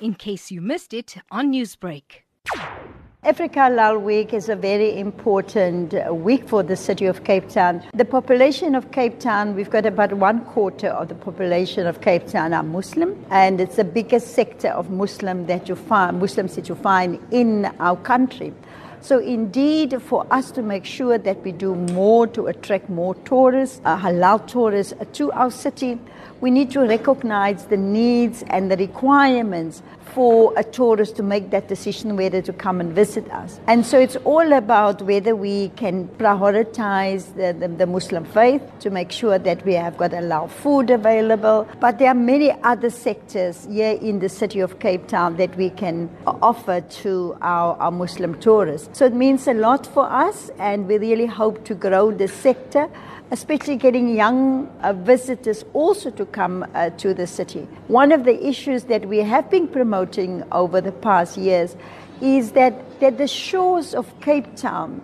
in 0.00 0.14
case 0.14 0.50
you 0.50 0.60
missed 0.60 0.92
it 0.92 1.16
on 1.30 1.52
Newsbreak. 1.52 2.22
Africa 3.22 3.58
Halal 3.58 4.02
Week 4.02 4.32
is 4.32 4.48
a 4.48 4.54
very 4.54 4.96
important 5.00 5.94
week 6.14 6.48
for 6.48 6.62
the 6.62 6.76
city 6.76 7.06
of 7.06 7.24
Cape 7.24 7.48
Town. 7.48 7.82
The 7.92 8.04
population 8.04 8.76
of 8.76 8.92
Cape 8.92 9.18
Town, 9.18 9.56
we've 9.56 9.68
got 9.68 9.84
about 9.84 10.12
one 10.12 10.44
quarter 10.44 10.88
of 10.88 11.08
the 11.08 11.16
population 11.16 11.88
of 11.88 12.00
Cape 12.02 12.28
Town 12.28 12.52
are 12.52 12.62
Muslim, 12.62 13.24
and 13.30 13.60
it's 13.60 13.76
the 13.76 13.84
biggest 13.84 14.34
sector 14.34 14.68
of 14.68 14.90
Muslim 14.90 15.46
that 15.46 15.68
you 15.68 15.74
find, 15.74 16.20
Muslims 16.20 16.54
that 16.54 16.68
you 16.68 16.76
find 16.76 17.18
in 17.32 17.64
our 17.80 17.96
country. 17.96 18.52
So, 19.06 19.20
indeed, 19.20 20.02
for 20.02 20.26
us 20.32 20.50
to 20.50 20.62
make 20.62 20.84
sure 20.84 21.16
that 21.16 21.44
we 21.44 21.52
do 21.52 21.76
more 21.76 22.26
to 22.26 22.48
attract 22.48 22.90
more 22.90 23.14
tourists, 23.14 23.80
uh, 23.84 23.96
halal 23.96 24.44
tourists, 24.48 24.94
uh, 25.00 25.04
to 25.12 25.30
our 25.30 25.52
city, 25.52 26.00
we 26.40 26.50
need 26.50 26.72
to 26.72 26.80
recognize 26.80 27.66
the 27.66 27.76
needs 27.76 28.42
and 28.48 28.68
the 28.68 28.76
requirements 28.76 29.80
for 30.16 30.52
a 30.56 30.64
tourist 30.64 31.16
to 31.16 31.22
make 31.22 31.50
that 31.50 31.68
decision 31.68 32.16
whether 32.16 32.40
to 32.40 32.52
come 32.52 32.80
and 32.80 32.92
visit 32.94 33.30
us. 33.30 33.60
And 33.66 33.84
so 33.84 33.98
it's 33.98 34.16
all 34.24 34.52
about 34.52 35.02
whether 35.02 35.36
we 35.36 35.68
can 35.70 36.08
prioritize 36.08 37.34
the, 37.34 37.52
the, 37.52 37.68
the 37.68 37.86
Muslim 37.86 38.24
faith 38.24 38.62
to 38.80 38.90
make 38.90 39.12
sure 39.12 39.38
that 39.38 39.64
we 39.66 39.74
have 39.74 39.96
got 39.96 40.12
halal 40.12 40.48
food 40.48 40.90
available. 40.90 41.68
But 41.80 41.98
there 41.98 42.08
are 42.08 42.14
many 42.14 42.50
other 42.62 42.90
sectors 42.90 43.66
here 43.66 43.98
in 44.00 44.20
the 44.20 44.28
city 44.28 44.60
of 44.60 44.78
Cape 44.78 45.06
Town 45.06 45.36
that 45.36 45.54
we 45.56 45.70
can 45.70 46.08
offer 46.26 46.80
to 46.80 47.36
our, 47.42 47.76
our 47.76 47.90
Muslim 47.90 48.40
tourists. 48.40 48.95
So 48.96 49.04
it 49.04 49.12
means 49.12 49.46
a 49.46 49.52
lot 49.52 49.86
for 49.86 50.10
us, 50.10 50.50
and 50.58 50.88
we 50.88 50.96
really 50.96 51.26
hope 51.26 51.66
to 51.66 51.74
grow 51.74 52.12
the 52.12 52.28
sector 52.28 52.88
especially 53.30 53.76
getting 53.76 54.14
young 54.14 54.68
uh, 54.80 54.92
visitors 54.92 55.64
also 55.74 56.10
to 56.10 56.24
come 56.24 56.64
uh, 56.74 56.88
to 56.90 57.12
the 57.12 57.26
city. 57.26 57.66
One 57.88 58.10
of 58.12 58.24
the 58.24 58.46
issues 58.46 58.84
that 58.84 59.06
we 59.06 59.18
have 59.18 59.50
been 59.50 59.68
promoting 59.68 60.44
over 60.50 60.80
the 60.80 60.92
past 60.92 61.36
years 61.36 61.76
is 62.22 62.52
that, 62.52 63.00
that 63.00 63.18
the 63.18 63.26
shores 63.26 63.94
of 63.94 64.08
Cape 64.20 64.56
Town, 64.56 65.02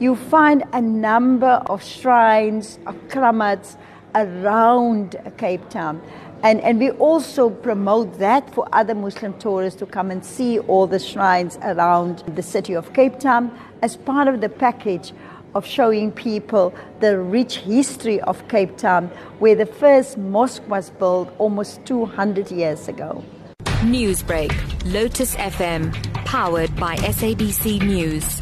you 0.00 0.16
find 0.16 0.64
a 0.74 0.82
number 0.82 1.62
of 1.66 1.82
shrines, 1.82 2.78
of 2.86 2.94
kramats 3.08 3.76
around 4.14 5.16
Cape 5.38 5.68
Town. 5.70 6.00
And, 6.42 6.60
and 6.62 6.78
we 6.78 6.90
also 6.92 7.50
promote 7.50 8.18
that 8.18 8.52
for 8.54 8.66
other 8.72 8.94
Muslim 8.94 9.38
tourists 9.38 9.78
to 9.80 9.86
come 9.86 10.10
and 10.10 10.24
see 10.24 10.58
all 10.60 10.86
the 10.86 10.98
shrines 10.98 11.58
around 11.62 12.18
the 12.34 12.42
city 12.42 12.74
of 12.74 12.92
Cape 12.94 13.18
Town 13.18 13.50
as 13.82 13.96
part 13.96 14.26
of 14.26 14.40
the 14.40 14.48
package 14.48 15.12
of 15.54 15.66
showing 15.66 16.12
people 16.12 16.72
the 17.00 17.18
rich 17.18 17.58
history 17.58 18.20
of 18.22 18.46
Cape 18.48 18.76
Town, 18.76 19.08
where 19.38 19.54
the 19.54 19.66
first 19.66 20.16
mosque 20.16 20.66
was 20.68 20.90
built 20.90 21.32
almost 21.38 21.84
200 21.86 22.50
years 22.50 22.88
ago. 22.88 23.22
Newsbreak, 23.82 24.52
Lotus 24.92 25.34
FM, 25.36 25.92
powered 26.24 26.74
by 26.76 26.96
SABC 26.96 27.82
News. 27.82 28.40